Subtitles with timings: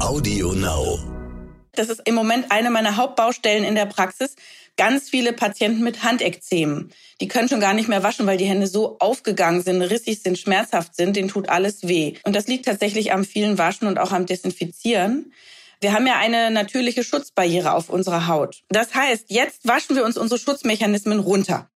[0.00, 1.00] Audio Now.
[1.72, 4.36] Das ist im Moment eine meiner Hauptbaustellen in der Praxis.
[4.76, 6.92] Ganz viele Patienten mit Handekzemen.
[7.20, 10.38] Die können schon gar nicht mehr waschen, weil die Hände so aufgegangen sind, rissig sind,
[10.38, 11.16] schmerzhaft sind.
[11.16, 12.14] Denen tut alles weh.
[12.22, 15.32] Und das liegt tatsächlich am vielen Waschen und auch am Desinfizieren.
[15.80, 18.62] Wir haben ja eine natürliche Schutzbarriere auf unserer Haut.
[18.68, 21.70] Das heißt, jetzt waschen wir uns unsere Schutzmechanismen runter.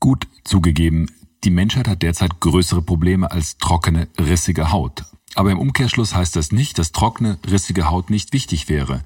[0.00, 1.10] Gut zugegeben,
[1.44, 5.04] die Menschheit hat derzeit größere Probleme als trockene, rissige Haut.
[5.34, 9.02] Aber im Umkehrschluss heißt das nicht, dass trockene, rissige Haut nicht wichtig wäre.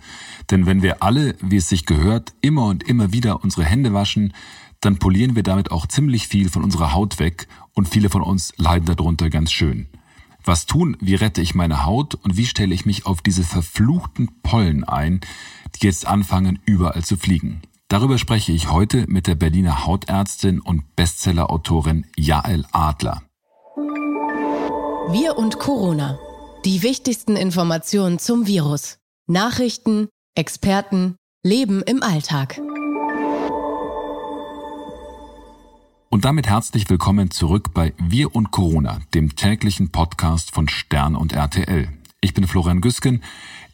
[0.51, 4.35] Denn wenn wir alle, wie es sich gehört, immer und immer wieder unsere Hände waschen,
[4.81, 8.53] dann polieren wir damit auch ziemlich viel von unserer Haut weg und viele von uns
[8.57, 9.89] leiden darunter ganz schön.
[10.45, 14.31] Was tun, wie rette ich meine Haut und wie stelle ich mich auf diese verfluchten
[14.43, 15.21] Pollen ein,
[15.75, 17.63] die jetzt anfangen überall zu fliegen?
[17.89, 23.23] Darüber spreche ich heute mit der Berliner Hautärztin und Bestsellerautorin Jael Adler.
[25.11, 26.19] Wir und Corona.
[26.65, 28.99] Die wichtigsten Informationen zum Virus.
[29.29, 32.61] Nachrichten, Experten, Leben im Alltag.
[36.11, 41.33] Und damit herzlich willkommen zurück bei Wir und Corona, dem täglichen Podcast von Stern und
[41.33, 41.89] RTL.
[42.21, 43.23] Ich bin Florian Güsken.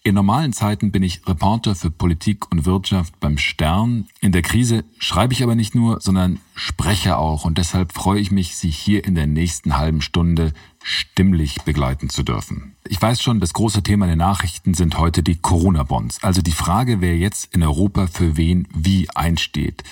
[0.07, 4.07] In normalen Zeiten bin ich Reporter für Politik und Wirtschaft beim Stern.
[4.21, 7.47] In der Krise schreibe ich aber nicht nur, sondern spreche auch.
[7.47, 10.53] Und deshalb freue ich mich, Sie hier in der nächsten halben Stunde
[10.83, 12.75] stimmlich begleiten zu dürfen.
[12.87, 16.23] Ich weiß schon, das große Thema der Nachrichten sind heute die Corona-Bonds.
[16.23, 19.85] Also die Frage, wer jetzt in Europa für wen wie einsteht.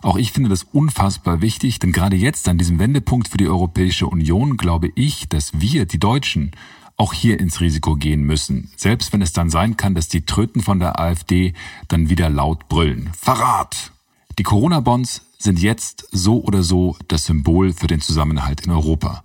[0.00, 4.06] Auch ich finde das unfassbar wichtig, denn gerade jetzt an diesem Wendepunkt für die Europäische
[4.06, 6.52] Union glaube ich, dass wir, die Deutschen,
[6.98, 10.62] auch hier ins Risiko gehen müssen, selbst wenn es dann sein kann, dass die Tröten
[10.62, 11.54] von der AfD
[11.86, 13.10] dann wieder laut brüllen.
[13.16, 13.92] Verrat!
[14.38, 19.22] Die Corona-Bonds sind jetzt so oder so das Symbol für den Zusammenhalt in Europa.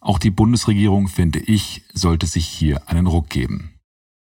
[0.00, 3.72] Auch die Bundesregierung, finde ich, sollte sich hier einen Ruck geben.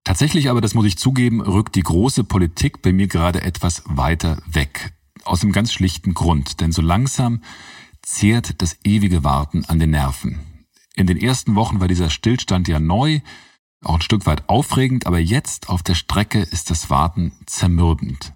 [0.05, 4.39] Tatsächlich aber, das muss ich zugeben, rückt die große Politik bei mir gerade etwas weiter
[4.47, 4.93] weg.
[5.25, 7.43] Aus einem ganz schlichten Grund, denn so langsam
[8.03, 10.56] zehrt das ewige Warten an den Nerven.
[10.97, 13.21] In den ersten Wochen war dieser Stillstand ja neu,
[13.85, 18.33] auch ein Stück weit aufregend, aber jetzt auf der Strecke ist das Warten zermürbend.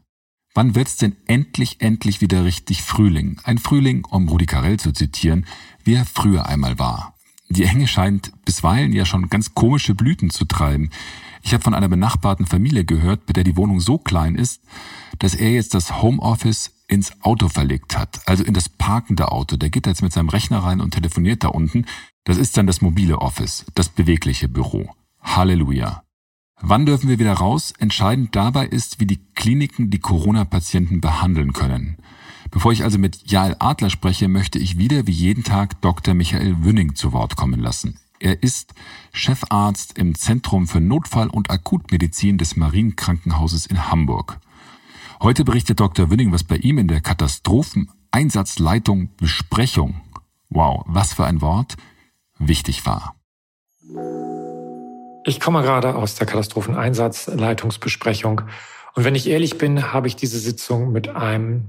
[0.54, 3.40] Wann wird's denn endlich, endlich wieder richtig Frühling?
[3.44, 5.46] Ein Frühling, um Rudi Carell zu zitieren,
[5.84, 7.14] wie er früher einmal war.
[7.48, 10.90] Die Enge scheint bisweilen ja schon ganz komische Blüten zu treiben.
[11.42, 14.60] Ich habe von einer benachbarten Familie gehört, bei der die Wohnung so klein ist,
[15.18, 19.56] dass er jetzt das Homeoffice ins Auto verlegt hat, also in das parkende Auto.
[19.56, 21.86] Der geht jetzt mit seinem Rechner rein und telefoniert da unten.
[22.30, 24.94] Das ist dann das mobile Office, das bewegliche Büro.
[25.20, 26.04] Halleluja.
[26.60, 27.74] Wann dürfen wir wieder raus?
[27.76, 31.96] Entscheidend dabei ist, wie die Kliniken die Corona-Patienten behandeln können.
[32.52, 36.14] Bevor ich also mit Jael Adler spreche, möchte ich wieder wie jeden Tag Dr.
[36.14, 37.98] Michael Wünning zu Wort kommen lassen.
[38.20, 38.74] Er ist
[39.12, 44.38] Chefarzt im Zentrum für Notfall- und Akutmedizin des Marienkrankenhauses in Hamburg.
[45.20, 46.10] Heute berichtet Dr.
[46.10, 50.00] Wünning, was bei ihm in der Katastropheneinsatzleitung Besprechung,
[50.48, 51.76] wow, was für ein Wort,
[52.40, 53.14] wichtig war.
[55.24, 58.42] Ich komme gerade aus der Katastropheneinsatzleitungsbesprechung
[58.94, 61.66] und wenn ich ehrlich bin, habe ich diese Sitzung mit einem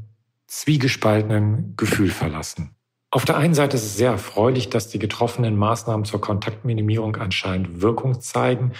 [0.47, 2.75] zwiegespaltenen Gefühl verlassen.
[3.11, 7.81] Auf der einen Seite ist es sehr erfreulich, dass die getroffenen Maßnahmen zur Kontaktminimierung anscheinend
[7.81, 8.71] Wirkung zeigen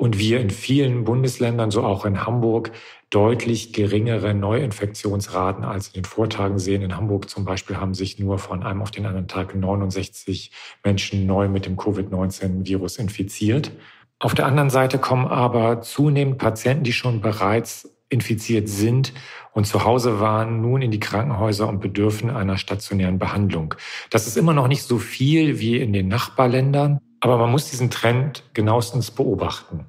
[0.00, 2.72] und wir in vielen Bundesländern, so auch in Hamburg,
[3.10, 6.80] deutlich geringere Neuinfektionsraten als in den Vortagen sehen.
[6.80, 10.52] In Hamburg zum Beispiel haben sich nur von einem auf den anderen Tag 69
[10.82, 13.72] Menschen neu mit dem Covid-19-Virus infiziert.
[14.18, 19.12] Auf der anderen Seite kommen aber zunehmend Patienten, die schon bereits infiziert sind
[19.52, 23.74] und zu Hause waren, nun in die Krankenhäuser und bedürfen einer stationären Behandlung.
[24.08, 27.90] Das ist immer noch nicht so viel wie in den Nachbarländern, aber man muss diesen
[27.90, 29.84] Trend genauestens beobachten.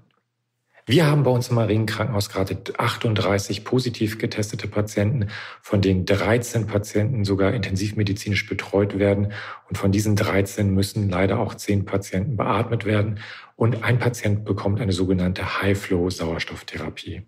[0.87, 5.27] Wir haben bei uns im Marienkrankenhaus gerade 38 positiv getestete Patienten,
[5.61, 9.31] von denen 13 Patienten sogar intensivmedizinisch betreut werden.
[9.69, 13.19] Und von diesen 13 müssen leider auch 10 Patienten beatmet werden.
[13.55, 17.23] Und ein Patient bekommt eine sogenannte High-Flow-Sauerstofftherapie.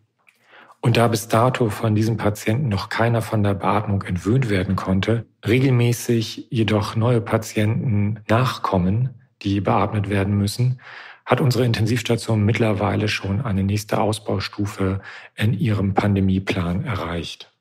[0.82, 5.26] Und da bis dato von diesen Patienten noch keiner von der Beatmung entwöhnt werden konnte,
[5.48, 10.82] regelmäßig jedoch neue Patienten nachkommen, die beatmet werden müssen,
[11.26, 15.02] hat unsere Intensivstation mittlerweile schon eine nächste Ausbaustufe
[15.36, 17.54] in ihrem Pandemieplan erreicht.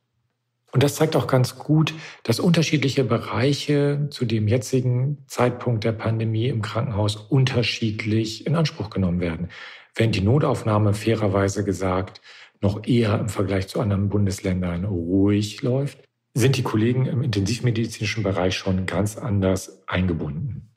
[0.73, 1.93] Und das zeigt auch ganz gut,
[2.23, 9.21] dass unterschiedliche Bereiche zu dem jetzigen Zeitpunkt der Pandemie im Krankenhaus unterschiedlich in Anspruch genommen
[9.21, 9.51] werden.
[9.95, 12.23] Wenn die Notaufnahme fairerweise gesagt
[12.63, 15.99] noch eher im Vergleich zu anderen Bundesländern ruhig läuft,
[16.35, 20.72] sind die Kollegen im intensivmedizinischen Bereich schon ganz anders eingebunden.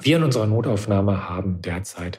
[0.00, 2.18] Wir in unserer Notaufnahme haben derzeit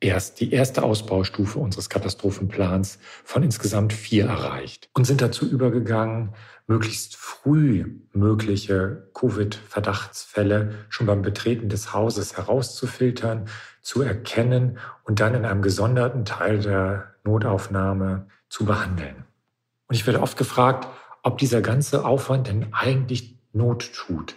[0.00, 6.34] erst die erste Ausbaustufe unseres Katastrophenplans von insgesamt vier erreicht und sind dazu übergegangen,
[6.66, 13.48] möglichst früh mögliche Covid-Verdachtsfälle schon beim Betreten des Hauses herauszufiltern,
[13.80, 19.24] zu erkennen und dann in einem gesonderten Teil der Notaufnahme zu behandeln.
[19.88, 20.88] Und ich werde oft gefragt,
[21.22, 24.36] ob dieser ganze Aufwand denn eigentlich Not tut.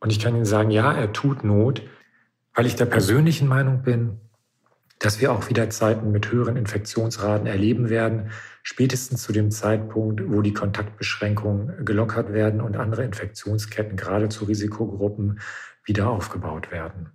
[0.00, 1.82] Und ich kann Ihnen sagen, ja, er tut Not,
[2.54, 4.20] weil ich der persönlichen Meinung bin,
[4.98, 8.30] dass wir auch wieder Zeiten mit höheren Infektionsraten erleben werden,
[8.62, 15.40] spätestens zu dem Zeitpunkt, wo die Kontaktbeschränkungen gelockert werden und andere Infektionsketten gerade zu Risikogruppen
[15.84, 17.10] wieder aufgebaut werden.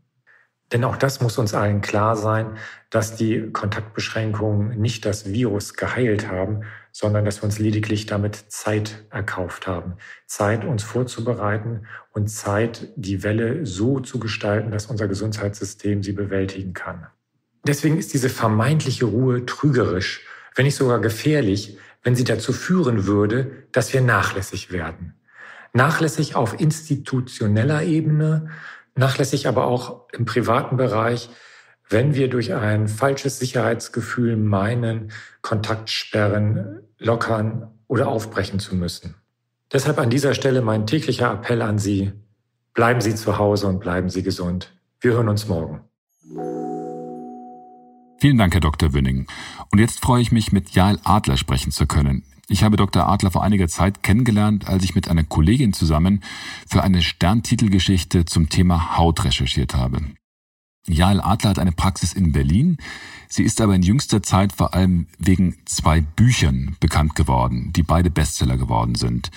[0.72, 2.58] Denn auch das muss uns allen klar sein,
[2.90, 9.06] dass die Kontaktbeschränkungen nicht das Virus geheilt haben, sondern dass wir uns lediglich damit Zeit
[9.10, 9.94] erkauft haben.
[10.28, 16.74] Zeit, uns vorzubereiten und Zeit, die Welle so zu gestalten, dass unser Gesundheitssystem sie bewältigen
[16.74, 17.08] kann.
[17.66, 23.52] Deswegen ist diese vermeintliche Ruhe trügerisch, wenn nicht sogar gefährlich, wenn sie dazu führen würde,
[23.72, 25.14] dass wir nachlässig werden.
[25.74, 28.50] Nachlässig auf institutioneller Ebene,
[28.96, 31.30] nachlässig aber auch im privaten Bereich,
[31.92, 35.12] wenn wir durch ein falsches Sicherheitsgefühl meinen,
[35.42, 39.16] Kontaktsperren lockern oder aufbrechen zu müssen.
[39.72, 42.12] Deshalb an dieser Stelle mein täglicher Appell an Sie.
[42.74, 44.74] Bleiben Sie zu Hause und bleiben Sie gesund.
[45.00, 45.82] Wir hören uns morgen.
[48.20, 48.94] Vielen Dank, Herr Dr.
[48.94, 49.28] Wünning.
[49.72, 52.24] Und jetzt freue ich mich, mit Jael Adler sprechen zu können.
[52.48, 53.08] Ich habe Dr.
[53.08, 56.22] Adler vor einiger Zeit kennengelernt, als ich mit einer Kollegin zusammen
[56.68, 60.02] für eine Sterntitelgeschichte zum Thema Haut recherchiert habe.
[60.88, 62.78] Jael Adler hat eine Praxis in Berlin.
[63.30, 68.10] Sie ist aber in jüngster Zeit vor allem wegen zwei Büchern bekannt geworden, die beide
[68.10, 69.30] Bestseller geworden sind.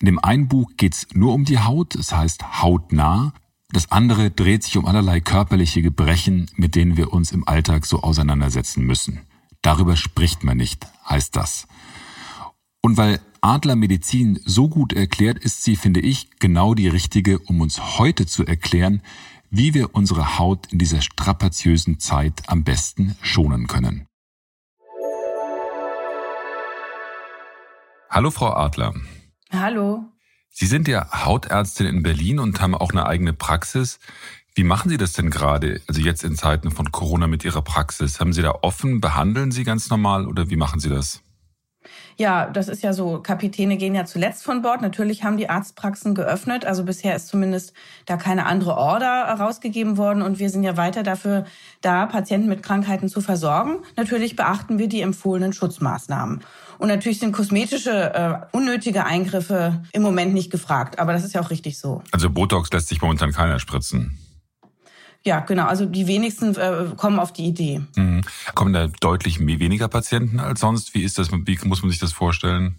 [0.00, 3.32] In dem einen Buch geht's nur um die Haut, es heißt Hautnah.
[3.70, 8.02] Das andere dreht sich um allerlei körperliche Gebrechen, mit denen wir uns im Alltag so
[8.02, 9.20] auseinandersetzen müssen.
[9.62, 11.68] Darüber spricht man nicht, heißt das.
[12.80, 17.60] Und weil Adler Medizin so gut erklärt, ist sie, finde ich, genau die richtige, um
[17.60, 19.02] uns heute zu erklären,
[19.50, 24.06] wie wir unsere Haut in dieser strapaziösen Zeit am besten schonen können.
[28.10, 28.94] Hallo, Frau Adler.
[29.50, 30.04] Hallo.
[30.50, 33.98] Sie sind ja Hautärztin in Berlin und haben auch eine eigene Praxis.
[34.54, 38.18] Wie machen Sie das denn gerade, also jetzt in Zeiten von Corona mit Ihrer Praxis?
[38.18, 41.22] Haben Sie da offen, behandeln Sie ganz normal oder wie machen Sie das?
[42.18, 44.82] Ja, das ist ja so, Kapitäne gehen ja zuletzt von Bord.
[44.82, 46.64] Natürlich haben die Arztpraxen geöffnet.
[46.64, 47.72] Also bisher ist zumindest
[48.06, 50.22] da keine andere Order rausgegeben worden.
[50.22, 51.44] Und wir sind ja weiter dafür
[51.80, 53.84] da, Patienten mit Krankheiten zu versorgen.
[53.96, 56.40] Natürlich beachten wir die empfohlenen Schutzmaßnahmen.
[56.78, 60.98] Und natürlich sind kosmetische, äh, unnötige Eingriffe im Moment nicht gefragt.
[60.98, 62.02] Aber das ist ja auch richtig so.
[62.10, 64.18] Also Botox lässt sich momentan keiner spritzen.
[65.24, 65.66] Ja, genau.
[65.66, 67.82] Also die wenigsten äh, kommen auf die Idee.
[67.96, 68.22] Mhm.
[68.54, 70.94] Kommen da deutlich weniger Patienten als sonst?
[70.94, 71.30] Wie ist das?
[71.30, 72.78] Wie muss man sich das vorstellen?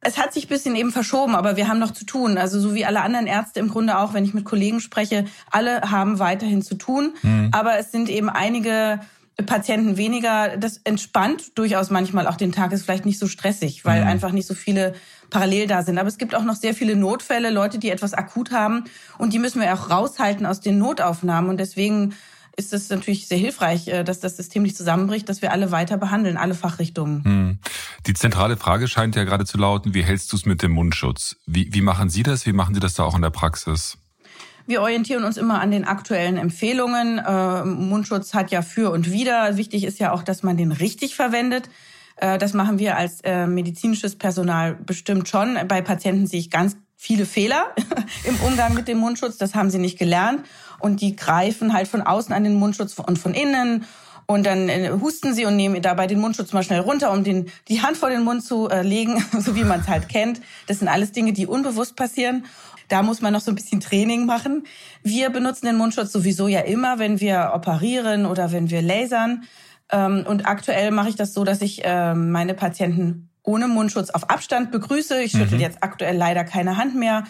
[0.00, 2.38] Es hat sich ein bisschen eben verschoben, aber wir haben noch zu tun.
[2.38, 5.80] Also so wie alle anderen Ärzte im Grunde auch, wenn ich mit Kollegen spreche, alle
[5.82, 7.14] haben weiterhin zu tun.
[7.22, 7.50] Mhm.
[7.52, 9.00] Aber es sind eben einige
[9.44, 10.56] Patienten weniger.
[10.56, 14.08] Das entspannt durchaus manchmal auch den Tag, ist vielleicht nicht so stressig, weil mhm.
[14.08, 14.94] einfach nicht so viele
[15.30, 15.98] parallel da sind.
[15.98, 18.84] Aber es gibt auch noch sehr viele Notfälle, Leute, die etwas akut haben
[19.18, 21.50] und die müssen wir auch raushalten aus den Notaufnahmen.
[21.50, 22.14] Und deswegen
[22.56, 25.98] ist es natürlich sehr hilfreich, äh, dass das System nicht zusammenbricht, dass wir alle weiter
[25.98, 27.24] behandeln, alle Fachrichtungen.
[27.24, 27.58] Hm.
[28.06, 31.36] Die zentrale Frage scheint ja gerade zu lauten, wie hältst du es mit dem Mundschutz?
[31.46, 32.46] Wie, wie machen Sie das?
[32.46, 33.98] Wie machen Sie das da auch in der Praxis?
[34.66, 37.18] Wir orientieren uns immer an den aktuellen Empfehlungen.
[37.18, 39.56] Äh, Mundschutz hat ja für und wider.
[39.56, 41.68] Wichtig ist ja auch, dass man den richtig verwendet.
[42.16, 45.58] Äh, das machen wir als äh, medizinisches Personal bestimmt schon.
[45.68, 47.74] Bei Patienten sehe ich ganz viele Fehler
[48.24, 49.36] im Umgang mit dem Mundschutz.
[49.36, 50.44] Das haben sie nicht gelernt.
[50.78, 53.84] Und die greifen halt von außen an den Mundschutz und von innen.
[54.26, 57.50] Und dann äh, husten sie und nehmen dabei den Mundschutz mal schnell runter, um den,
[57.68, 60.40] die Hand vor den Mund zu legen, so wie man es halt kennt.
[60.66, 62.44] Das sind alles Dinge, die unbewusst passieren.
[62.88, 64.64] Da muss man noch so ein bisschen Training machen.
[65.02, 69.44] Wir benutzen den Mundschutz sowieso ja immer, wenn wir operieren oder wenn wir lasern.
[69.90, 74.28] Ähm, und aktuell mache ich das so, dass ich ähm, meine Patienten ohne Mundschutz auf
[74.28, 75.22] Abstand begrüße.
[75.22, 75.60] Ich schüttel mhm.
[75.60, 77.24] jetzt aktuell leider keine Hand mehr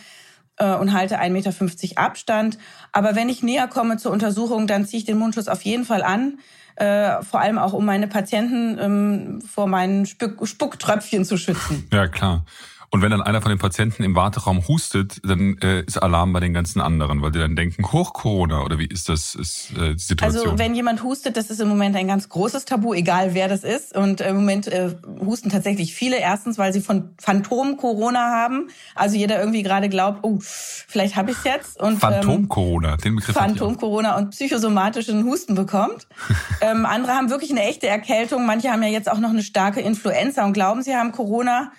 [0.56, 2.58] äh, und halte 1,50 Meter Abstand.
[2.92, 6.02] Aber wenn ich näher komme zur Untersuchung, dann ziehe ich den Mundschutz auf jeden Fall
[6.02, 6.38] an.
[6.76, 11.88] Äh, vor allem auch, um meine Patienten ähm, vor meinen Spuck Spucktröpfchen zu schützen.
[11.92, 12.44] Ja, klar.
[12.90, 16.40] Und wenn dann einer von den Patienten im Warteraum hustet, dann äh, ist Alarm bei
[16.40, 19.94] den ganzen anderen, weil die dann denken, hoch Corona oder wie ist das ist, äh,
[19.94, 20.46] die Situation?
[20.46, 23.64] Also wenn jemand hustet, das ist im Moment ein ganz großes Tabu, egal wer das
[23.64, 23.96] ist.
[23.96, 26.18] Und im Moment äh, husten tatsächlich viele.
[26.18, 28.68] Erstens, weil sie von Phantom-Corona haben.
[28.94, 31.82] Also jeder irgendwie gerade glaubt, oh, vielleicht habe ich es jetzt.
[31.82, 36.06] Und, Phantom-Corona, ähm, den Begriff Phantom-Corona und psychosomatischen Husten bekommt.
[36.60, 38.46] ähm, andere haben wirklich eine echte Erkältung.
[38.46, 41.72] Manche haben ja jetzt auch noch eine starke Influenza und glauben, sie haben Corona.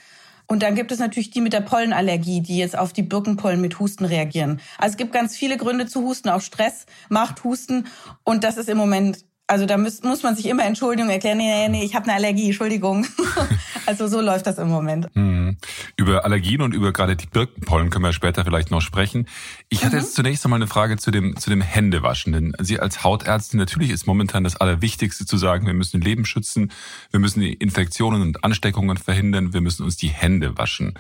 [0.48, 3.80] Und dann gibt es natürlich die mit der Pollenallergie, die jetzt auf die Birkenpollen mit
[3.80, 4.62] Husten reagieren.
[4.78, 6.30] Also es gibt ganz viele Gründe zu Husten.
[6.30, 7.88] Auch Stress macht Husten.
[8.24, 11.38] Und das ist im Moment also da muss, muss man sich immer Entschuldigung erklären.
[11.38, 13.08] Nee, nee, ich habe eine Allergie, Entschuldigung.
[13.86, 15.08] also so läuft das im Moment.
[15.16, 15.56] Mhm.
[15.96, 19.26] Über Allergien und über gerade die Birkenpollen können wir später vielleicht noch sprechen.
[19.70, 20.02] Ich hatte mhm.
[20.02, 22.34] jetzt zunächst einmal eine Frage zu dem, zu dem Händewaschen.
[22.34, 26.74] Denn Sie als Hautärztin, natürlich ist momentan das Allerwichtigste zu sagen, wir müssen Leben schützen,
[27.12, 30.96] wir müssen die Infektionen und Ansteckungen verhindern, wir müssen uns die Hände waschen.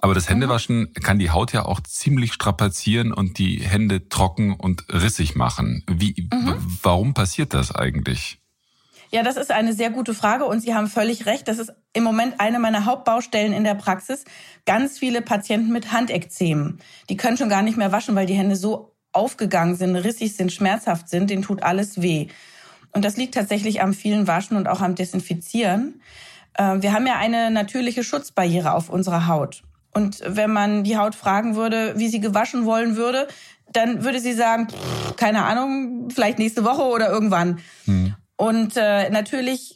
[0.00, 4.84] Aber das Händewaschen kann die Haut ja auch ziemlich strapazieren und die Hände trocken und
[4.92, 5.82] rissig machen.
[5.90, 6.54] Wie, mhm.
[6.82, 8.40] warum passiert das eigentlich?
[9.10, 11.48] Ja, das ist eine sehr gute Frage und Sie haben völlig recht.
[11.48, 14.24] Das ist im Moment eine meiner Hauptbaustellen in der Praxis.
[14.66, 16.78] Ganz viele Patienten mit Handekzemen.
[17.08, 20.52] Die können schon gar nicht mehr waschen, weil die Hände so aufgegangen sind, rissig sind,
[20.52, 21.30] schmerzhaft sind.
[21.30, 22.28] Denen tut alles weh.
[22.92, 26.02] Und das liegt tatsächlich am vielen Waschen und auch am Desinfizieren.
[26.54, 29.62] Äh, wir haben ja eine natürliche Schutzbarriere auf unserer Haut.
[29.94, 33.28] Und wenn man die Haut fragen würde, wie sie gewaschen wollen würde,
[33.72, 37.58] dann würde sie sagen, pff, keine Ahnung, vielleicht nächste Woche oder irgendwann.
[37.84, 38.14] Hm.
[38.36, 39.74] Und äh, natürlich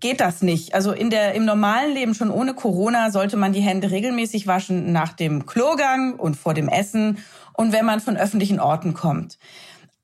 [0.00, 0.74] geht das nicht.
[0.74, 4.92] Also in der, im normalen Leben schon ohne Corona sollte man die Hände regelmäßig waschen
[4.92, 7.18] nach dem Klogang und vor dem Essen
[7.52, 9.38] und wenn man von öffentlichen Orten kommt.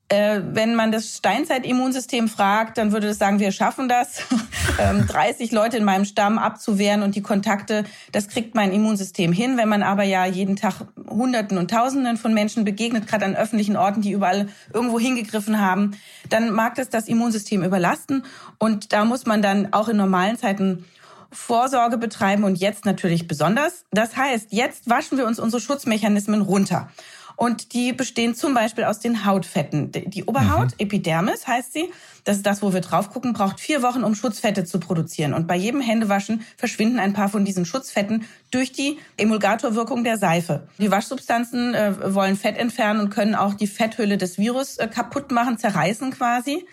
[0.09, 4.21] Äh, wenn man das Steinzeit-Immunsystem fragt, dann würde es sagen, wir schaffen das.
[4.77, 7.83] 30 ähm, Leute in meinem Stamm abzuwehren und die Kontakte,
[8.13, 9.57] das kriegt mein Immunsystem hin.
[9.57, 10.75] Wenn man aber ja jeden Tag
[11.09, 15.97] Hunderten und Tausenden von Menschen begegnet, gerade an öffentlichen Orten, die überall irgendwo hingegriffen haben,
[16.29, 18.23] dann mag das das Immunsystem überlasten.
[18.59, 20.85] Und da muss man dann auch in normalen Zeiten
[21.31, 23.83] Vorsorge betreiben und jetzt natürlich besonders.
[23.91, 26.89] Das heißt, jetzt waschen wir uns unsere Schutzmechanismen runter.
[27.37, 29.91] Und die bestehen zum Beispiel aus den Hautfetten.
[29.91, 30.79] Die Oberhaut, mhm.
[30.79, 31.91] Epidermis heißt sie,
[32.23, 35.35] das ist das, wo wir drauf gucken, braucht vier Wochen, um Schutzfette zu produzieren.
[35.35, 40.67] Und bei jedem Händewaschen verschwinden ein paar von diesen Schutzfetten durch die Emulgatorwirkung der Seife.
[40.79, 45.31] Die Waschsubstanzen äh, wollen Fett entfernen und können auch die Fetthülle des Virus äh, kaputt
[45.31, 46.65] machen, zerreißen quasi.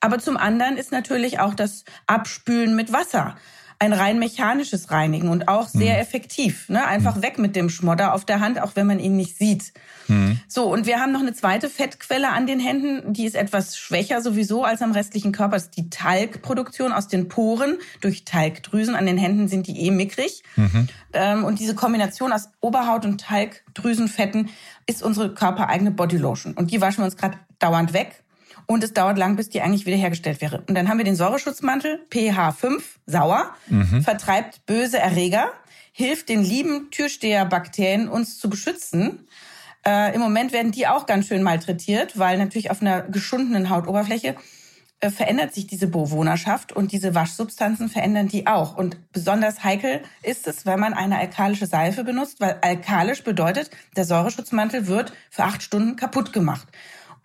[0.00, 3.36] Aber zum anderen ist natürlich auch das Abspülen mit Wasser
[3.80, 6.00] ein rein mechanisches Reinigen und auch sehr mhm.
[6.02, 6.68] effektiv.
[6.68, 6.86] Ne?
[6.86, 7.22] Einfach mhm.
[7.22, 9.72] weg mit dem Schmodder auf der Hand, auch wenn man ihn nicht sieht.
[10.06, 10.38] Mhm.
[10.48, 14.20] So, und wir haben noch eine zweite Fettquelle an den Händen, die ist etwas schwächer
[14.20, 15.56] sowieso als am restlichen Körper.
[15.56, 18.94] Das ist die Talgproduktion aus den Poren durch Talgdrüsen.
[18.94, 20.42] An den Händen sind die eh mickrig.
[20.56, 20.88] Mhm.
[21.14, 24.50] Ähm, und diese Kombination aus Oberhaut und Talgdrüsenfetten
[24.86, 26.52] ist unsere körpereigene Bodylotion.
[26.52, 28.22] Und die waschen wir uns gerade dauernd weg
[28.70, 30.62] und es dauert lang, bis die eigentlich wiederhergestellt wäre.
[30.68, 34.02] Und dann haben wir den Säureschutzmantel, pH 5, sauer, mhm.
[34.02, 35.50] vertreibt böse Erreger,
[35.90, 39.26] hilft den lieben Türsteherbakterien uns zu beschützen.
[39.84, 44.36] Äh, Im Moment werden die auch ganz schön malträtiert, weil natürlich auf einer geschundenen Hautoberfläche
[45.00, 48.76] äh, verändert sich diese Bewohnerschaft und diese Waschsubstanzen verändern die auch.
[48.76, 54.04] Und besonders heikel ist es, wenn man eine alkalische Seife benutzt, weil alkalisch bedeutet, der
[54.04, 56.68] Säureschutzmantel wird für acht Stunden kaputt gemacht.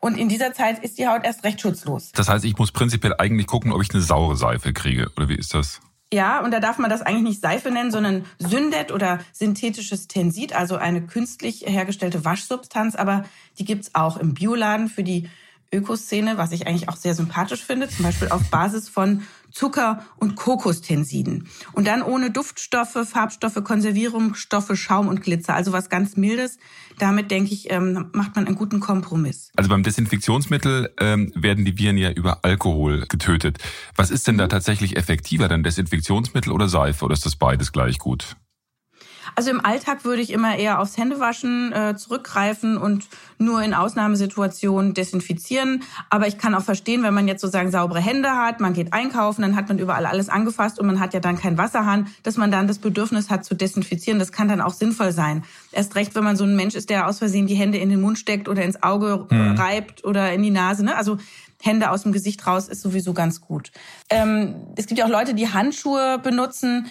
[0.05, 2.11] Und in dieser Zeit ist die Haut erst recht schutzlos.
[2.11, 5.11] Das heißt, ich muss prinzipiell eigentlich gucken, ob ich eine saure Seife kriege.
[5.17, 5.79] Oder wie ist das?
[6.13, 10.53] Ja, und da darf man das eigentlich nicht Seife nennen, sondern Syndet oder synthetisches Tensid,
[10.53, 12.95] also eine künstlich hergestellte Waschsubstanz.
[12.95, 13.23] Aber
[13.57, 15.27] die gibt's auch im Bioladen für die
[15.73, 19.23] Ökoszene, was ich eigentlich auch sehr sympathisch finde, zum Beispiel auf Basis von
[19.55, 21.47] Zucker und Kokostensiden.
[21.71, 25.55] Und dann ohne Duftstoffe, Farbstoffe, Konservierungsstoffe, Schaum und Glitzer.
[25.55, 26.57] Also was ganz Mildes.
[26.99, 29.51] Damit, denke ich, ähm, macht man einen guten Kompromiss.
[29.55, 33.59] Also beim Desinfektionsmittel ähm, werden die Viren ja über Alkohol getötet.
[33.95, 37.05] Was ist denn da tatsächlich effektiver, dann Desinfektionsmittel oder Seife?
[37.05, 38.35] Oder ist das beides gleich gut?
[39.33, 44.93] Also im Alltag würde ich immer eher aufs Händewaschen äh, zurückgreifen und nur in Ausnahmesituationen
[44.93, 45.83] desinfizieren.
[46.09, 49.41] Aber ich kann auch verstehen, wenn man jetzt sozusagen saubere Hände hat, man geht einkaufen,
[49.41, 52.51] dann hat man überall alles angefasst und man hat ja dann keinen Wasserhahn, dass man
[52.51, 54.19] dann das Bedürfnis hat zu desinfizieren.
[54.19, 55.43] Das kann dann auch sinnvoll sein.
[55.71, 58.01] Erst recht, wenn man so ein Mensch ist, der aus Versehen die Hände in den
[58.01, 59.55] Mund steckt oder ins Auge mhm.
[59.55, 60.85] reibt oder in die Nase.
[60.85, 60.95] Ne?
[60.95, 61.17] Also
[61.61, 63.71] Hände aus dem Gesicht raus ist sowieso ganz gut.
[64.09, 66.87] Ähm, es gibt ja auch Leute, die Handschuhe benutzen.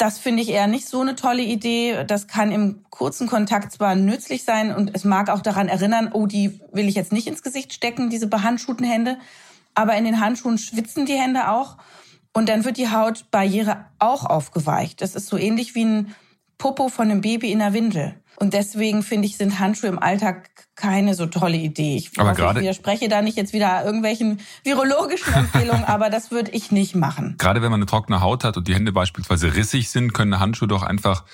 [0.00, 2.04] Das finde ich eher nicht so eine tolle Idee.
[2.06, 6.24] Das kann im kurzen Kontakt zwar nützlich sein und es mag auch daran erinnern, oh,
[6.24, 9.18] die will ich jetzt nicht ins Gesicht stecken, diese behandschuhten Hände.
[9.74, 11.76] Aber in den Handschuhen schwitzen die Hände auch
[12.32, 15.02] und dann wird die Hautbarriere auch aufgeweicht.
[15.02, 16.14] Das ist so ähnlich wie ein
[16.56, 18.14] Popo von einem Baby in der Windel.
[18.36, 21.96] Und deswegen finde ich, sind Handschuhe im Alltag keine so tolle Idee.
[21.96, 26.50] Ich, aber hoffe, ich widerspreche da nicht jetzt wieder irgendwelchen virologischen Empfehlungen, aber das würde
[26.52, 27.34] ich nicht machen.
[27.38, 30.68] Gerade wenn man eine trockene Haut hat und die Hände beispielsweise rissig sind, können Handschuhe
[30.68, 31.24] doch einfach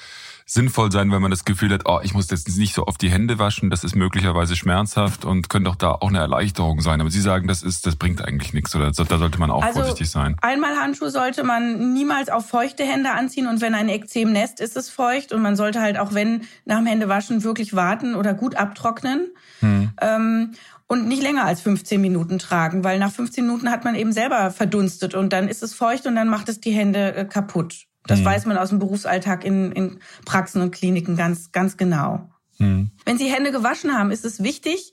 [0.48, 3.10] sinnvoll sein, wenn man das Gefühl hat, oh, ich muss jetzt nicht so oft die
[3.10, 7.00] Hände waschen, das ist möglicherweise schmerzhaft und könnte auch da auch eine Erleichterung sein.
[7.00, 9.80] Aber Sie sagen, das ist, das bringt eigentlich nichts oder da sollte man auch also
[9.80, 10.36] vorsichtig sein.
[10.40, 14.76] Einmal Handschuhe sollte man niemals auf feuchte Hände anziehen und wenn ein Ekzem nässt, ist
[14.76, 18.54] es feucht und man sollte halt auch wenn nach dem Händewaschen wirklich warten oder gut
[18.54, 19.26] abtrocknen.
[19.60, 19.90] Hm.
[20.00, 20.52] Ähm,
[20.88, 24.52] und nicht länger als 15 Minuten tragen, weil nach 15 Minuten hat man eben selber
[24.52, 27.85] verdunstet und dann ist es feucht und dann macht es die Hände äh, kaputt.
[28.06, 28.24] Das mhm.
[28.24, 32.28] weiß man aus dem Berufsalltag in, in Praxen und Kliniken ganz, ganz genau.
[32.58, 32.90] Mhm.
[33.04, 34.92] Wenn Sie Hände gewaschen haben, ist es wichtig,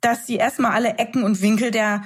[0.00, 2.02] dass Sie erstmal alle Ecken und Winkel der,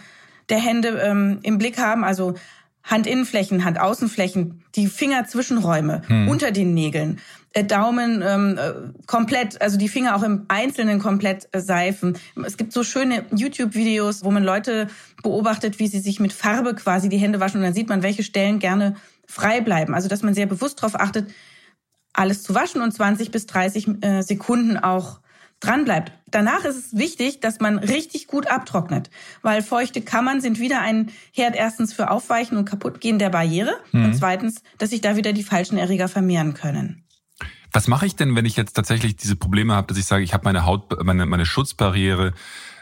[0.48, 2.04] der Hände ähm, im Blick haben.
[2.04, 2.34] Also
[2.82, 6.28] Handinnenflächen, Handaußenflächen, die Fingerzwischenräume mhm.
[6.28, 7.18] unter den Nägeln,
[7.52, 8.72] äh, Daumen ähm, äh,
[9.06, 12.16] komplett, also die Finger auch im Einzelnen komplett äh, seifen.
[12.44, 14.88] Es gibt so schöne YouTube-Videos, wo man Leute
[15.22, 18.22] beobachtet, wie sie sich mit Farbe quasi die Hände waschen und dann sieht man, welche
[18.22, 18.96] Stellen gerne
[19.26, 19.94] frei bleiben.
[19.94, 21.30] Also dass man sehr bewusst darauf achtet,
[22.12, 25.20] alles zu waschen und 20 bis 30 äh, Sekunden auch
[25.60, 26.12] dran bleibt.
[26.26, 29.10] Danach ist es wichtig, dass man richtig gut abtrocknet,
[29.42, 34.06] weil feuchte Kammern sind wieder ein Herd erstens für Aufweichen und Kaputtgehen der Barriere mhm.
[34.06, 37.04] und zweitens, dass sich da wieder die falschen Erreger vermehren können.
[37.72, 40.34] Was mache ich denn, wenn ich jetzt tatsächlich diese Probleme habe, dass ich sage, ich
[40.34, 42.32] habe meine Haut, meine, meine Schutzbarriere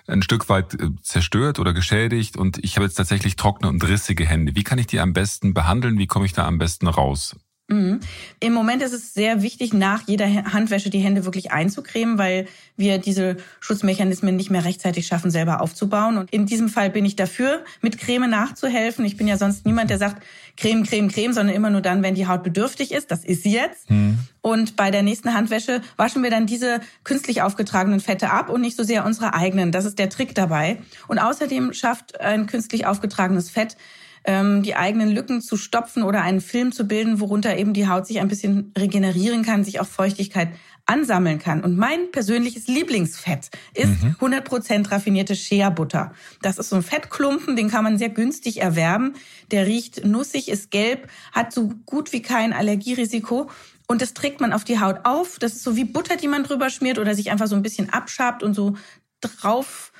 [0.06, 4.26] ein Stück weit äh, zerstört oder geschädigt und ich habe jetzt tatsächlich trockene und rissige
[4.26, 4.54] Hände.
[4.54, 5.98] Wie kann ich die am besten behandeln?
[5.98, 7.36] Wie komme ich da am besten raus?
[7.68, 8.00] Mhm.
[8.40, 12.98] Im Moment ist es sehr wichtig, nach jeder Handwäsche die Hände wirklich einzucremen, weil wir
[12.98, 16.18] diese Schutzmechanismen nicht mehr rechtzeitig schaffen, selber aufzubauen.
[16.18, 19.04] Und in diesem Fall bin ich dafür, mit Creme nachzuhelfen.
[19.06, 20.22] Ich bin ja sonst niemand, der sagt,
[20.58, 23.10] Creme, Creme, Creme, sondern immer nur dann, wenn die Haut bedürftig ist.
[23.10, 23.90] Das ist sie jetzt.
[23.90, 24.18] Mhm.
[24.42, 28.76] Und bei der nächsten Handwäsche waschen wir dann diese künstlich aufgetragenen Fette ab und nicht
[28.76, 29.72] so sehr unsere eigenen.
[29.72, 30.82] Das ist der Trick dabei.
[31.08, 33.78] Und außerdem schafft ein künstlich aufgetragenes Fett
[34.24, 38.06] ähm, die eigenen Lücken zu stopfen oder einen Film zu bilden, worunter eben die Haut
[38.06, 40.48] sich ein bisschen regenerieren kann, sich auch Feuchtigkeit
[40.86, 41.62] ansammeln kann.
[41.62, 44.16] Und mein persönliches Lieblingsfett ist mhm.
[44.20, 46.12] 100% raffinierte Shea-Butter.
[46.42, 49.14] Das ist so ein Fettklumpen, den kann man sehr günstig erwerben.
[49.50, 53.50] Der riecht nussig, ist gelb, hat so gut wie kein Allergierisiko.
[53.86, 55.38] Und das trägt man auf die Haut auf.
[55.38, 57.90] Das ist so wie Butter, die man drüber schmiert oder sich einfach so ein bisschen
[57.90, 58.76] abschabt und so
[59.20, 59.92] drauf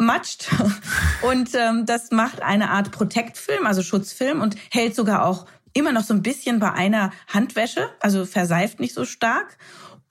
[0.00, 0.48] matscht.
[1.22, 6.02] Und ähm, das macht eine Art Protektfilm, also Schutzfilm und hält sogar auch immer noch
[6.02, 9.56] so ein bisschen bei einer Handwäsche, also verseift nicht so stark.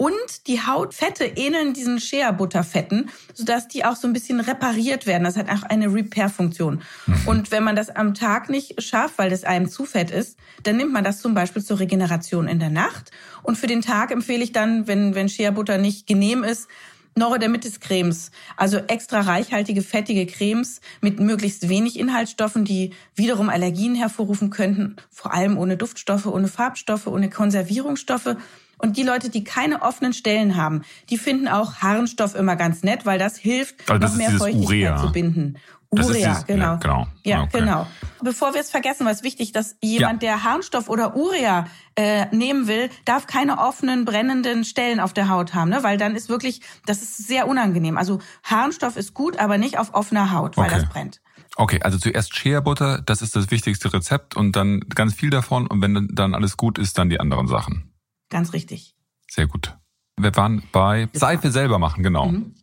[0.01, 5.25] Und die Hautfette ähneln diesen Shea-Butterfetten, sodass die auch so ein bisschen repariert werden.
[5.25, 6.81] Das hat auch eine Repair-Funktion.
[7.05, 7.27] Mhm.
[7.27, 10.77] Und wenn man das am Tag nicht schafft, weil das einem zu fett ist, dann
[10.77, 13.11] nimmt man das zum Beispiel zur Regeneration in der Nacht.
[13.43, 16.69] Und für den Tag empfehle ich dann, wenn, wenn Shea-Butter nicht genehm ist,
[17.15, 24.95] Neurodermitis-Cremes, also extra reichhaltige fettige Cremes mit möglichst wenig Inhaltsstoffen, die wiederum Allergien hervorrufen könnten,
[25.11, 28.35] vor allem ohne Duftstoffe, ohne Farbstoffe, ohne Konservierungsstoffe.
[28.79, 33.05] Und die Leute, die keine offenen Stellen haben, die finden auch Harnstoff immer ganz nett,
[33.05, 34.97] weil das hilft, also das noch mehr Feuchtigkeit Urea.
[34.97, 35.57] zu binden.
[35.91, 36.63] Urea, ist, genau.
[36.63, 37.07] Ja, genau.
[37.23, 37.59] Ja, okay.
[37.59, 37.87] genau.
[38.21, 40.29] Bevor wir es vergessen, was wichtig, dass jemand, ja.
[40.29, 41.65] der Harnstoff oder Urea
[41.95, 45.81] äh, nehmen will, darf keine offenen, brennenden Stellen auf der Haut haben, ne?
[45.81, 47.97] weil dann ist wirklich, das ist sehr unangenehm.
[47.97, 50.81] Also Harnstoff ist gut, aber nicht auf offener Haut, weil okay.
[50.81, 51.21] das brennt.
[51.55, 55.65] Okay, also zuerst Shea Butter, das ist das wichtigste Rezept und dann ganz viel davon
[55.65, 57.88] und wenn dann alles gut ist, dann die anderen Sachen.
[58.29, 58.95] Ganz richtig.
[59.29, 59.77] Sehr gut.
[60.19, 62.27] Wir waren bei Seife selber machen, genau.
[62.27, 62.55] Mhm.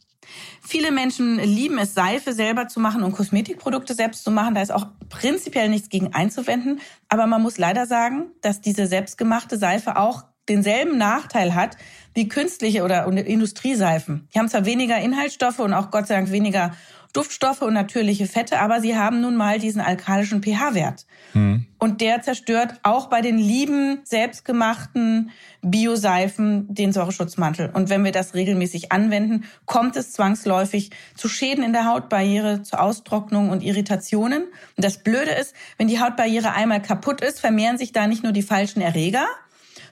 [0.60, 4.54] Viele Menschen lieben es, Seife selber zu machen und Kosmetikprodukte selbst zu machen.
[4.54, 6.80] Da ist auch prinzipiell nichts gegen einzuwenden.
[7.08, 11.76] Aber man muss leider sagen, dass diese selbstgemachte Seife auch denselben Nachteil hat
[12.14, 14.28] wie künstliche oder Industrieseifen.
[14.34, 16.74] Die haben zwar weniger Inhaltsstoffe und auch Gott sei Dank weniger
[17.16, 21.06] Duftstoffe und natürliche Fette, aber sie haben nun mal diesen alkalischen pH-Wert.
[21.32, 21.66] Hm.
[21.78, 25.30] Und der zerstört auch bei den lieben, selbstgemachten
[25.62, 27.70] Bioseifen den Säureschutzmantel.
[27.72, 32.78] Und wenn wir das regelmäßig anwenden, kommt es zwangsläufig zu Schäden in der Hautbarriere, zu
[32.78, 34.42] Austrocknung und Irritationen.
[34.42, 38.32] Und das Blöde ist, wenn die Hautbarriere einmal kaputt ist, vermehren sich da nicht nur
[38.32, 39.26] die falschen Erreger,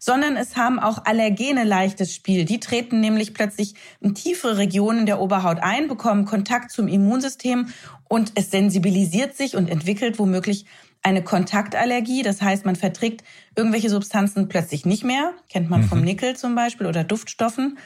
[0.04, 2.44] sondern es haben auch Allergene leichtes Spiel.
[2.44, 7.68] Die treten nämlich plötzlich in tiefere Regionen der Oberhaut ein, bekommen Kontakt zum Immunsystem
[8.06, 10.66] und es sensibilisiert sich und entwickelt womöglich
[11.02, 12.22] eine Kontaktallergie.
[12.22, 13.24] Das heißt, man verträgt
[13.56, 15.88] irgendwelche Substanzen plötzlich nicht mehr, kennt man mhm.
[15.88, 17.78] vom Nickel zum Beispiel oder Duftstoffen,